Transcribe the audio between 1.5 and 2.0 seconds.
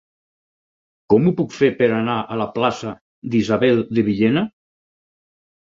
fer per